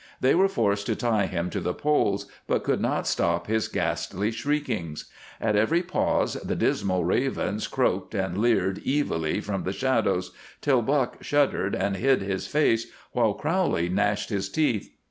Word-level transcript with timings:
They 0.19 0.33
were 0.33 0.47
forced 0.47 0.87
to 0.87 0.95
tie 0.95 1.27
him 1.27 1.51
to 1.51 1.59
the 1.59 1.75
poles, 1.75 2.25
but 2.47 2.63
could 2.63 2.81
not 2.81 3.05
stop 3.05 3.45
his 3.45 3.67
ghastly 3.67 4.31
shriekings. 4.31 5.05
At 5.39 5.55
every 5.55 5.83
pause 5.83 6.33
the 6.43 6.55
dismal 6.55 7.03
ravens 7.03 7.67
croaked 7.67 8.15
and 8.15 8.35
leered 8.39 8.81
evilly 8.83 9.41
from 9.41 9.61
the 9.63 9.73
shadows, 9.73 10.31
till 10.59 10.81
Buck 10.81 11.21
shuddered 11.21 11.75
and 11.75 11.97
hid 11.97 12.23
his 12.23 12.47
face 12.47 12.87
while 13.11 13.35
Crowley 13.35 13.89
gnashed 13.89 14.29
his 14.31 14.49
teeth. 14.49 14.91